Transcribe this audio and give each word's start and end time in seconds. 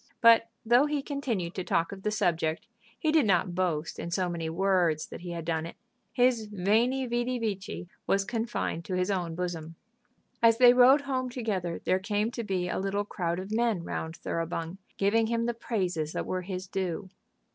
But 0.19 0.49
though 0.65 0.87
he 0.87 1.03
continued 1.03 1.53
to 1.53 1.63
talk 1.63 1.91
of 1.91 2.01
the 2.01 2.09
subject, 2.09 2.65
he 2.97 3.11
did 3.11 3.27
not 3.27 3.53
boast 3.53 3.99
in 3.99 4.09
so 4.09 4.29
many 4.29 4.49
words 4.49 5.05
that 5.05 5.21
he 5.21 5.29
had 5.29 5.45
done 5.45 5.67
it. 5.67 5.75
His 6.11 6.47
"veni, 6.47 7.05
vidi, 7.05 7.37
vici," 7.37 7.87
was 8.07 8.25
confined 8.25 8.83
to 8.85 8.95
his 8.95 9.11
own 9.11 9.35
bosom. 9.35 9.75
As 10.41 10.57
they 10.57 10.73
rode 10.73 11.01
home 11.01 11.29
together 11.29 11.81
there 11.85 11.99
came 11.99 12.31
to 12.31 12.43
be 12.43 12.67
a 12.67 12.79
little 12.79 13.05
crowd 13.05 13.37
of 13.37 13.51
men 13.51 13.83
round 13.83 14.15
Thoroughbung, 14.15 14.79
giving 14.97 15.27
him 15.27 15.45
the 15.45 15.53
praises 15.53 16.13
that 16.13 16.25
were 16.25 16.41
his 16.41 16.65
due. 16.65 17.07